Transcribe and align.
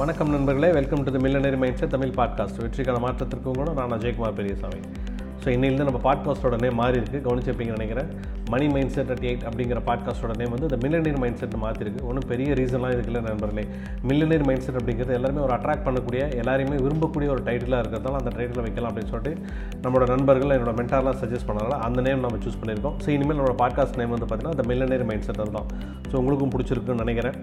வணக்கம் 0.00 0.32
நண்பர்களே. 0.34 0.68
Welcome 0.76 1.00
to 1.04 1.10
the 1.14 1.18
millionaire 1.22 1.58
mindset 1.80 1.92
Tamil 1.94 2.12
podcast 2.18 2.58
வெற்றிக்கான 2.62 2.98
மாற்றத்திற்கு 3.04 3.52
கூட 3.58 3.70
நான் 3.78 3.94
அஜயகுமார் 3.96 4.36
பெரியசாமி. 4.40 4.80
ஸோ 5.42 5.46
இன்னிலிருந்து 5.54 5.86
நம்ம 5.88 6.00
பாட்காஸ்டோட 6.04 6.56
நேம் 6.64 6.76
மாறி 6.80 6.96
இருக்குது 7.00 7.20
கவனிச்சிருப்பீங்கன்னு 7.24 7.78
நினைக்கிறேன். 7.78 8.10
Money 8.52 8.66
mind 8.74 8.92
set 8.96 9.10
at 9.14 9.24
eight 9.28 9.44
அப்படிங்கிற 9.48 9.80
பாட்காஸ்டோட 9.88 10.34
நேம் 10.40 10.52
வந்து 10.54 10.68
இந்த 10.68 10.78
மில்லனியர் 10.84 11.18
மைண்ட் 11.22 11.40
செட் 11.42 11.56
மாற்றிருக்கு 11.64 12.02
ஒன்றும் 12.10 12.26
பெரிய 12.32 12.48
ரீசன்லாம் 12.60 12.94
இருக்குல்ல 12.96 13.22
நண்பர்களே. 13.28 13.64
மில்லனியர் 14.10 14.44
மைண்ட் 14.48 14.64
செட் 14.66 14.78
அப்படிங்கிறது 14.80 15.16
எல்லாருமே 15.18 15.42
ஒரு 15.46 15.54
அட்ராக்ட் 15.56 15.84
பண்ணக்கூடிய 15.88 16.20
எல்லாருமே 16.42 16.78
விரும்பக்கூடிய 16.84 17.30
ஒரு 17.36 17.42
டைட்டிலாக 17.48 17.80
இருக்கிறதால 17.84 18.20
அந்த 18.22 18.32
டைட்டில் 18.38 18.62
வைக்கலாம் 18.66 18.90
அப்படின்னு 18.92 19.12
சொல்லிட்டு 19.14 19.34
நம்மளோட 19.86 20.08
நண்பர்கள் 20.14 20.54
என்னோட 20.58 20.74
மென்டார்லாம் 20.82 21.18
சஜஸ்ட் 21.24 21.48
பண்ணனால 21.50 21.80
அந்த 21.88 22.06
நேம் 22.08 22.24
நம்ம 22.26 22.40
சூஸ் 22.46 22.60
பண்ணியிருக்கோம். 22.60 22.96
ஸோ 23.06 23.10
இனிமேல் 23.16 23.38
நம்மளோட 23.40 23.56
பாட்காஸ்ட் 23.64 23.98
நேம் 24.02 24.14
வந்து 24.16 24.28
பார்த்திங்கன்னா 24.28 24.56
அந்த 24.58 24.66
மில்லனரி 24.72 25.08
மைண்ட் 25.10 25.26
செட் 25.30 25.42
தான். 25.58 25.68
ஸோ 26.10 26.14
உங்களுக்கும் 26.22 26.54
பிடிச்சிருக்குன்னு 26.56 27.04
நினைக்கிறேன். 27.06 27.38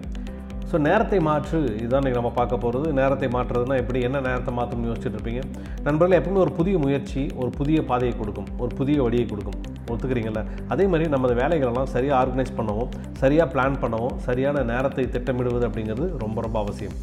ஸோ 0.70 0.76
நேரத்தை 0.86 1.18
மாற்று 1.26 1.58
இதுதான் 1.80 2.00
இன்றைக்கி 2.00 2.18
நம்ம 2.18 2.30
பார்க்க 2.38 2.56
போகிறது 2.62 2.86
நேரத்தை 2.98 3.26
மாற்றுறதுனா 3.34 3.74
எப்படி 3.82 3.98
என்ன 4.06 4.22
நேரத்தை 4.26 4.52
மாற்றணும்னு 4.56 4.88
யோசிச்சுட்டு 4.90 5.16
இருப்பீங்க. 5.18 5.42
நண்பர்கள் 5.86 6.18
எப்பவுமே 6.18 6.40
ஒரு 6.44 6.52
புதிய 6.56 6.76
முயற்சி 6.84 7.22
ஒரு 7.42 7.50
புதிய 7.58 7.78
பாதையை 7.90 8.14
கொடுக்கும் 8.20 8.48
ஒரு 8.64 8.72
புதிய 8.80 8.96
வழியை 9.06 9.26
கொடுக்கும். 9.32 9.58
ஒத்துக்கிறீங்களா 9.92 10.42
அதே 10.74 10.86
மாதிரி 10.92 11.06
நமது 11.14 11.34
வேலைகளெல்லாம் 11.42 11.92
சரியாக 11.94 12.18
ஆர்கனைஸ் 12.22 12.52
பண்ணவும் 12.58 12.90
சரியாக 13.22 13.48
பிளான் 13.54 13.78
பண்ணவும் 13.84 14.16
சரியான 14.26 14.64
நேரத்தை 14.72 15.06
திட்டமிடுவது 15.14 15.64
அப்படிங்கிறது 15.68 16.08
ரொம்ப 16.24 16.40
ரொம்ப 16.46 16.58
அவசியம். 16.64 16.98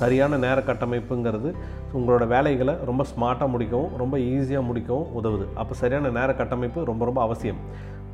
சரியான 0.00 0.38
நேர 0.46 0.58
கட்டமைப்புங்கிறது 0.70 1.50
உங்களோட 1.98 2.24
வேலைகளை 2.36 2.74
ரொம்ப 2.88 3.04
ஸ்மார்ட்டாக 3.12 3.48
முடிக்கவும் 3.54 3.94
ரொம்ப 4.02 4.16
ஈஸியாக 4.32 4.64
முடிக்கவும் 4.68 5.08
உதவுது. 5.20 5.46
அப்போ 5.60 5.74
சரியான 5.82 6.12
நேர 6.18 6.32
கட்டமைப்பு 6.40 6.88
ரொம்ப 6.90 7.04
ரொம்ப 7.10 7.20
அவசியம். 7.28 7.60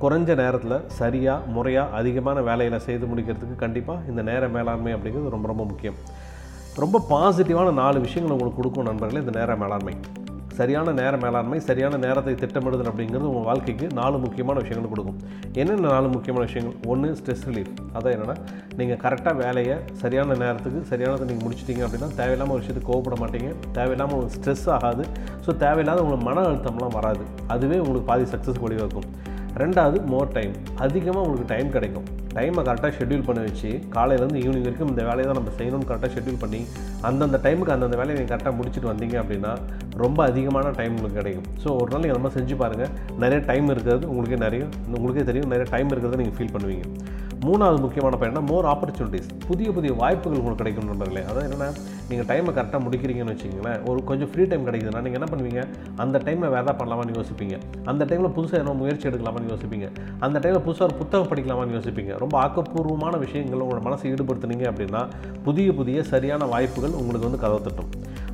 குறைஞ்ச 0.03 0.35
நேரத்தில் 0.43 0.77
சரியாக 1.01 1.53
முறையாக 1.57 1.97
அதிகமான 1.99 2.41
வேலையில் 2.49 2.85
செய்து 2.87 3.05
முடிக்கிறதுக்கு 3.13 3.57
கண்டிப்பாக 3.65 4.11
இந்த 4.11 4.23
நேர 4.31 4.49
மேலாண்மை 4.57 4.93
அப்படிங்கிறது 4.97 5.35
ரொம்ப 5.37 5.49
ரொம்ப 5.53 5.65
முக்கியம். 5.71 5.99
ரொம்ப 6.83 7.01
பாசிட்டிவான 7.15 7.73
நாலு 7.83 7.99
விஷயங்கள் 8.05 8.37
உங்களுக்கு 8.37 8.61
கொடுக்கும் 8.61 8.89
நண்பர்களே 8.91 9.23
இந்த 9.25 9.35
நேர 9.41 9.57
மேலாண்மை. 9.63 9.97
சரியான 10.59 10.93
நேர 10.99 11.15
மேலாண்மை 11.23 11.57
சரியான 11.69 11.95
நேரத்தை 12.05 12.33
திட்டமிடுதல் 12.41 12.91
அப்படிங்கிறது 12.91 13.29
உங்கள் 13.31 13.47
வாழ்க்கைக்கு 13.49 13.87
நாலு 13.99 14.17
முக்கியமான 14.25 14.57
விஷயங்கள் 14.63 14.93
கொடுக்கும். 14.93 15.17
என்னென்ன 15.61 15.89
நாலு 15.95 16.09
முக்கியமான 16.13 16.43
விஷயங்கள்? 16.49 16.77
ஒன்று 16.93 17.09
ஸ்ட்ரெஸ் 17.21 17.45
ரிலீஃப் 17.49 17.73
அதான் 17.97 18.15
என்னென்னா 18.17 18.37
நீங்கள் 18.81 19.01
கரெக்டாக 19.05 19.35
வேலையை 19.43 19.77
சரியான 20.03 20.37
நேரத்துக்கு 20.45 20.81
சரியானதை 20.93 21.27
நீங்கள் 21.31 21.47
முடிச்சிட்டிங்க 21.47 21.85
அப்படின்னா 21.87 22.11
தேவையில்லாமல் 22.21 22.57
ஒரு 22.57 22.63
விஷயத்துக்கு 22.63 22.91
கோவப்பட 22.93 23.19
மாட்டீங்க. 23.23 23.51
தேவையில்லாமல் 23.79 24.17
உங்களுக்கு 24.19 24.39
ஸ்ட்ரெஸ் 24.41 24.67
ஆகாது. 24.77 25.07
ஸோ 25.47 25.57
தேவையில்லாத 25.65 26.03
உங்களுக்கு 26.05 26.29
மன 26.31 26.47
அழுத்தம்லாம் 26.51 26.97
வராது. 26.99 27.25
அதுவே 27.55 27.79
உங்களுக்கு 27.85 28.11
பாதி 28.13 28.27
சக்ஸஸ் 28.35 28.63
வழிவகுக்கும். 28.67 29.09
ரெண்டாவது 29.63 29.99
மோர் 30.13 30.31
டைம் 30.37 30.53
அதிகமாக 30.85 31.23
உங்களுக்கு 31.25 31.49
டைம் 31.53 31.69
கிடைக்கும். 31.75 32.07
டைமை 32.37 32.63
கரெக்டாக 32.69 32.91
ஷெட்யூல் 32.99 33.25
பண்ணி 33.27 33.43
வச்சு 33.47 33.71
காலையிலேருந்து 33.97 34.41
ஈவினிங் 34.45 34.65
வரைக்கும் 34.67 34.91
இந்த 34.93 35.03
வேலையை 35.09 35.27
தான் 35.29 35.39
நம்ம 35.39 35.53
செய்யணும்னு 35.59 35.89
கரெக்டாக 35.91 36.11
ஷெட்யூல் 36.15 36.41
பண்ணி 36.45 36.61
அந்தந்த 37.09 37.39
டைமுக்கு 37.45 37.75
அந்தந்த 37.75 37.97
வேலையை 38.01 38.15
நீங்கள் 38.17 38.33
கரெக்டாக 38.33 38.55
முடிச்சுட்டு 38.59 38.91
வந்தீங்க 38.93 39.17
அப்படின்னா 39.23 39.53
ரொம்ப 40.03 40.19
அதிகமான 40.31 40.73
டைம் 40.81 40.95
உங்களுக்கு 40.97 41.21
கிடைக்கும். 41.21 41.47
ஸோ 41.65 41.69
ஒரு 41.83 41.89
நாள் 41.93 42.03
நீங்கள் 42.05 42.17
அந்த 42.17 42.25
மாதிரி 42.27 42.39
செஞ்சு 42.41 42.57
பாருங்கள் 42.63 42.91
நிறைய 43.25 43.41
டைம் 43.51 43.69
இருக்கிறது 43.75 44.05
உங்களுக்கே 44.13 44.41
நிறைய 44.47 44.65
உங்களுக்கே 44.97 45.27
தெரியும். 45.31 45.53
நிறைய 45.55 45.69
டைம் 45.75 45.93
இருக்கிறத 45.93 46.21
நீங்கள் 46.23 46.39
ஃபீல் 46.39 46.55
பண்ணுவீங்க. 46.57 46.87
மூணாவது 47.47 47.79
முக்கியமான 47.85 48.17
பயணம்னா 48.21 48.43
மோர் 48.51 48.67
ஆப்பர்ச்சுனிட்டிஸ் 48.73 49.29
புதிய 49.49 49.69
புதிய 49.77 49.93
வாய்ப்புகள் 50.01 50.41
உங்களுக்கு 50.41 50.63
கிடைக்கும் 50.63 50.89
நண்பர்களே. 50.91 51.23
அதாவது 51.31 51.47
என்னென்னா 51.49 51.69
நீங்கள் 52.11 52.29
டைமை 52.31 52.51
கரெக்டாக 52.59 52.81
முடிக்கிறீங்கன்னு 52.87 53.35
வச்சிங்களேன் 53.35 53.79
ஒரு 53.91 54.01
கொஞ்சம் 54.11 54.31
ஃப்ரீ 54.33 54.45
டைம் 54.51 54.67
கிடைக்குதுன்னா 54.69 55.03
நீங்கள் 55.07 55.21
என்ன 55.21 55.29
பண்ணுவீங்க? 55.33 55.63
அந்த 56.05 56.17
டைமில் 56.27 56.53
வேறு 56.55 56.63
எதாவது 56.65 56.79
பண்ணலாமான்னு 56.81 57.19
யோசிப்பீங்க. 57.21 57.57
அந்த 57.93 58.03
டைமில் 58.11 58.35
புதுசாக 58.39 58.63
என்ன 58.63 58.77
முயற்சி 58.83 59.09
எடுக்கலாமான்னு 59.11 59.53
யோசிப்பீங்க. 59.55 59.89
அந்த 60.27 60.37
டைமில் 60.45 60.65
புதுசாக 60.69 60.89
ஒரு 60.89 60.97
புத்தகம் 61.03 61.31
படிக்கலாமான்னு 61.33 61.77
யோசிப்பீங்க. 61.79 62.13
ரொம்ப 62.25 62.37
ஆக்கப்பூர்வமான 62.45 63.19
விஷயங்கள் 63.27 63.65
உங்களோட 63.67 63.83
மனசை 63.89 64.09
ஈடுபடுத்துனீங்க 64.15 64.67
அப்படின்னா 64.73 65.03
புதிய 65.49 65.69
புதிய 65.81 66.03
சரியான 66.15 66.47
வாய்ப்புகள் 66.55 66.99
உங்களுக்கு 67.03 67.29
வந்து 67.29 67.43
கதவை 67.45 67.63
தட்டும். 67.69 67.91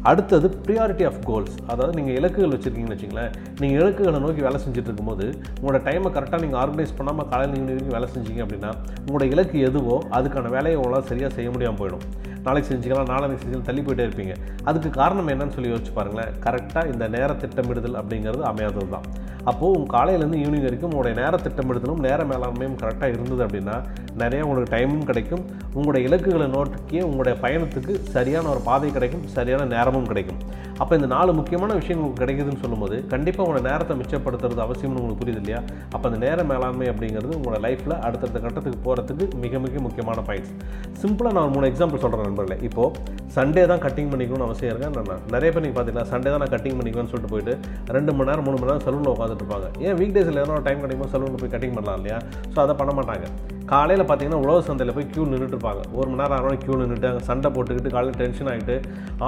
அடுத்தது 0.09 0.47
ப்ரியாரிட்டி 0.67 1.05
ஆஃப் 1.09 1.19
கோல்ஸ் 1.29 1.57
அதாவது 1.71 1.95
நீங்கள் 1.99 2.17
இலக்குகள் 2.19 2.53
வச்சுருக்கீங்கன்னு 2.53 2.97
வச்சிங்களேன் 2.97 3.33
நீங்கள் 3.61 3.81
இலக்குகளை 3.81 4.21
நோக்கி 4.25 4.43
வேலை 4.47 4.59
செஞ்சுட்டு 4.63 4.89
இருக்கும்போது 4.91 5.27
உங்களோட 5.59 5.81
டைமை 5.89 6.11
கரெக்டாக 6.15 6.41
நீங்கள் 6.45 6.61
ஆர்கனைஸ் 6.63 6.95
பண்ணாமல் 6.99 7.29
காலையில் 7.33 7.53
நீங்கள் 7.57 7.95
வேலை 7.97 8.09
செஞ்சீங்க 8.15 8.41
அப்படின்னா 8.45 8.71
உங்களோட 9.07 9.27
இலக்கு 9.35 9.59
எதுவோ 9.69 9.97
அதுக்கான 10.17 10.51
வேலையை 10.57 10.77
உங்களால் 10.81 11.09
சரியாக 11.11 11.35
செய்ய 11.35 11.51
முடியாமல் 11.51 11.81
போயிடும். 11.81 12.05
நாளைக்கு 12.47 12.69
செஞ்சுக்கலாம் 12.73 13.11
நாளைக்கு 13.13 13.41
செஞ்சுக்கலாம் 13.41 13.69
தள்ளி 13.69 13.83
போயிட்டே 13.87 14.05
இருப்பீங்க. 14.09 14.35
அதுக்கு 14.65 14.91
காரணம் 15.01 15.29
என்னன்னு 15.33 15.57
சொல்லி 15.57 15.73
யோசிச்சு 15.73 15.93
பாருங்களேன். 15.99 16.33
கரெக்டாக 16.47 16.93
இந்த 16.93 17.09
நேர 17.17 17.33
திட்டமிடுதல் 17.43 17.99
அப்படிங்கிறது 18.01 18.45
அமையாதது 18.51 18.89
தான் 18.97 19.09
அப்போது 19.45 19.79
உங்கள் 19.79 19.93
காலையிலேருந்து 19.97 20.41
ஈவினிங் 20.43 20.67
வரைக்கும் 20.67 20.91
உங்களுடைய 20.91 21.15
நேர 21.21 21.39
திட்டமிடுதலும் 21.45 22.03
நேர 22.07 22.25
மேலாண்மையும் 22.25 22.79
கரெக்டாக 22.83 23.09
இருந்தது 23.09 23.43
அப்படின்னா 23.47 23.77
நிறையா 24.19 24.41
உங்களுக்கு 24.41 24.75
டைமும் 24.77 25.05
கிடைக்கும். 25.05 25.45
உங்களுடைய 25.75 26.09
இலக்குகளை 26.09 26.47
நோக்கிய 26.47 27.07
உங்களுடைய 27.07 27.35
பயணத்துக்கு 27.45 27.93
சரியான 28.17 28.49
ஒரு 28.49 28.61
பாதை 28.61 28.91
கிடைக்கும் 28.93 29.27
சரியான 29.27 29.65
நேரமும் 29.65 30.07
கிடைக்கும். 30.07 30.41
அப்போ 30.79 30.95
இந்த 30.95 31.09
நாலு 31.15 31.31
முக்கியமான 31.33 31.75
விஷயங்கள் 31.75 32.05
உங்களுக்கு 32.05 32.25
கிடைக்குதுன்னு 32.25 32.63
சொல்லும்போது 32.65 33.07
கண்டிப்பாக 33.07 33.45
உங்களோட 33.47 33.63
நேரத்தை 33.71 33.97
மிச்சப்படுத்துறது 34.01 34.63
அவசியம்னு 34.67 35.01
உங்களுக்கு 35.01 35.23
புரியுது 35.23 35.41
இல்லையா? 35.43 35.63
அப்போ 35.91 36.11
அந்த 36.11 36.27
நேர 36.27 36.45
மேலாண்மை 36.45 36.89
அப்படிங்கிறது 36.89 37.37
உங்களோட 37.39 37.59
லைஃப்பில் 37.67 37.99
அடுத்தடுத்த 38.07 38.39
கட்டத்துக்கு 38.39 38.81
போகிறதுக்கு 38.87 39.27
மிக 39.45 39.59
மிக 39.59 39.81
முக்கியமான 39.81 40.21
பாயிண்ட்ஸ் 40.29 40.55
சிம்பிளாக 41.03 41.35
நான் 41.37 41.45
ஒரு 41.45 41.55
மூணு 41.57 41.69
எக்ஸாம்பிள் 41.73 42.03
சொல்கிறேன் 42.05 42.29
நண்பர்களே. 42.29 42.59
இப்போது 42.69 43.19
சண்டே 43.37 43.63
தான் 43.71 43.83
கட்டிங் 43.85 44.11
பண்ணிக்கணும்னு 44.13 44.47
அவசியம் 44.49 44.71
இருக்கேன் 44.73 44.95
நான் 44.97 45.25
நிறைய 45.35 45.49
பேர் 45.55 45.65
நீங்கள் 45.65 45.79
பார்த்தீங்கன்னா 45.79 46.11
சண்டே 46.13 46.29
தான் 46.33 46.43
நான் 46.43 46.53
கட்டிங் 46.55 46.79
பண்ணிக்குவேன்னு 46.79 47.13
சொல்லிட்டு 47.13 47.33
போயிட்டு 47.35 47.53
ரெண்டு 47.97 48.13
மணி 48.17 48.29
நேரம் 48.31 48.47
மூணு 48.49 48.59
மணி 48.61 48.71
நேரம் 48.71 48.85
சலூனில் 48.87 49.13
உட்காந்துட்டு 49.15 49.45
இருப்பாங்க. 49.45 49.69
ஏன் 49.87 49.97
வீக் 50.01 50.15
டேஸில் 50.17 50.41
எதனா 50.43 50.59
டைம் 50.69 50.83
கிடைக்குமோ 50.85 51.09
சலூனில் 51.15 51.41
போய் 51.43 51.53
கட்டிங் 51.55 51.75
பண்ணலாம் 51.77 51.99
இல்லையா? 52.01 52.19
ஸோ 52.53 52.59
அதை 52.65 52.75
பண்ண 52.81 52.93
மாட்டாங்க. 52.99 53.27
காலையில் 53.73 54.05
பார்த்தீங்கன்னா 54.09 54.41
உழவு 54.45 54.63
சந்தையில் 54.69 54.95
போய் 54.97 55.09
க்யூ 55.13 55.25
நின்றுட்டுருப்பாங்க 55.33 55.83
ஒரு 55.99 56.07
மணி 56.11 56.21
நேரம் 56.23 56.39
அரை 56.39 56.57
க்யூ 56.65 56.77
நின்றுட்டு 56.81 57.09
அங்கே 57.11 57.25
சண்டை 57.31 57.51
போட்டுக்கிட்டு 57.57 57.93
காலையில் 57.97 58.19
டென்ஷன் 58.23 58.51
ஆகிட்டு 58.53 58.77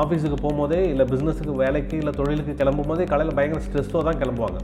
ஆஃபீஸுக்கு 0.00 0.38
போகும்போதே 0.44 0.80
இல்லை 0.92 1.06
பிஸ்னஸுக்கு 1.12 1.54
வேலைக்கு 1.64 1.96
இல்லை 2.02 2.14
தொழிலுக்கு 2.20 2.54
கிளம்பும் 2.62 2.90
போதே 2.92 3.06
காலையில் 3.12 3.36
பயங்கர 3.38 3.62
ஸ்ட்ரெஸ்ஸோ 3.66 4.02
தான் 4.08 4.20
கிளம்புவாங்க. 4.22 4.58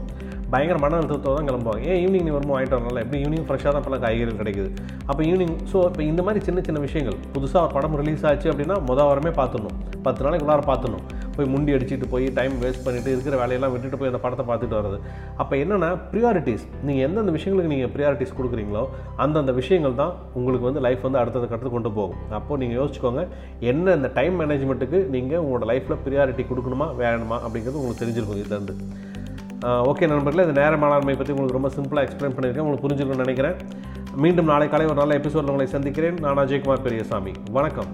பயங்கர 0.53 0.77
மன 0.83 0.97
அழுத்தத்தோடு 0.99 1.35
தான் 1.37 1.47
கிளம்புவாங்க. 1.49 1.81
ஏன் 1.89 1.99
ஈவினிங் 2.03 2.25
நீ 2.27 2.31
வரும்போது 2.35 2.55
வாங்கிட்டு 2.55 2.77
வரனால? 2.77 3.01
எப்படி 3.05 3.19
ஈவினிங் 3.23 3.45
ஃப்ரெஷ்ஷாக 3.47 3.73
தான் 3.77 3.85
பல 3.87 3.97
காய்கறிகள் 4.03 4.41
கிடைக்குது. 4.41 4.69
அப்போ 5.09 5.21
ஈவினிங் 5.29 5.55
ஸோ 5.71 5.77
இப்போ 5.89 6.03
இந்த 6.11 6.21
மாதிரி 6.27 6.39
சின்ன 6.47 6.59
சின்ன 6.67 6.79
விஷயங்கள் 6.87 7.17
புதுசாக 7.35 7.63
ஒரு 7.65 7.73
படம் 7.77 7.97
ரிலீஸ் 8.01 8.25
ஆச்சு 8.29 8.49
அப்படின்னா 8.51 8.77
மொதல் 8.89 9.09
வாரமே 9.09 9.33
பார்த்துடணும். 9.39 9.77
பத்து 10.05 10.23
நாளைக்கு 10.25 10.45
உள்ளார 10.45 10.63
பார்த்துடணும். 10.71 11.05
போய் 11.35 11.49
முண்டி 11.53 11.71
அடிச்சுட்டு 11.75 12.07
போய் 12.13 12.25
டைம் 12.37 12.55
வேஸ்ட் 12.61 12.83
பண்ணிவிட்டு 12.85 13.11
இருக்கிற 13.15 13.35
வேலையெல்லாம் 13.41 13.73
விட்டுட்டு 13.73 13.97
போய் 13.99 14.09
அந்த 14.11 14.19
படத்தை 14.23 14.45
பார்த்துட்டு 14.49 14.75
வர்றது. 14.79 14.97
அப்போ 15.41 15.53
என்னென்னா 15.63 15.89
ப்ரியாரிட்டிஸ் 16.13 16.65
நீங்கள் 16.87 17.03
எந்தெந்த 17.07 17.33
விஷயங்களுக்கு 17.37 17.73
நீங்கள் 17.73 17.91
ப்ரியாரிட்டிஸ் 17.95 18.35
கொடுக்குறீங்களோ 18.39 18.83
அந்தந்த 19.25 19.53
விஷயங்கள் 19.59 19.95
தான் 20.01 20.13
உங்களுக்கு 20.39 20.67
வந்து 20.69 20.83
லைஃப் 20.87 21.05
வந்து 21.07 21.21
அடுத்தது 21.21 21.45
கட்டத்துக்கு 21.45 21.77
கொண்டு 21.77 21.91
போகும். 21.99 22.17
அப்போது 22.39 22.61
நீங்கள் 22.63 22.79
யோசிச்சுக்கோங்க 22.81 23.23
என்ன 23.71 23.95
இந்த 23.99 24.11
டைம் 24.17 24.35
மேனேஜ்மெண்ட்டுக்கு 24.41 25.01
நீங்கள் 25.15 25.41
உங்களோட 25.43 25.67
லைஃப்பில் 25.73 26.01
ப்ரியாரிட்டி 26.07 26.45
கொடுக்கணுமா 26.51 26.89
வேணுமா 27.03 27.39
அப்படிங்கிறது 27.45 27.79
உங்களுக்கு 27.81 28.03
தெரிஞ்சிருக்கும் 28.03 28.41
இதுலேருந்து 28.43 28.75
ஓகே 29.61 30.07
நண்பர்களே 30.07 30.47
இந்த 30.47 30.61
நேர 30.61 30.77
மேலாண்மை 30.77 31.15
பற்றி 31.15 31.33
உங்களுக்கு 31.33 31.59
ரொம்ப 31.59 31.69
சிம்பிளாக 31.77 32.05
எக்ஸ்பிளைன் 32.05 32.35
பண்ணியிருக்கேன். 32.37 32.57
உங்களுக்கு 32.57 32.87
புரிஞ்சுக்கணும்னு 32.87 33.25
நினைக்கிறேன். 33.25 33.55
மீண்டும் 34.15 34.45
நாளை 34.45 34.69
காலை 34.69 34.85
ஒரு 34.85 34.95
நல்ல 34.95 35.13
எபிசோடில் 35.13 35.49
உங்களை 35.49 35.71
சந்திக்கிறேன். 35.71 36.13
நான் 36.13 36.37
அஜய்குமார் 36.37 36.81
பெரியசாமி. 36.81 37.31
வணக்கம். 37.51 37.91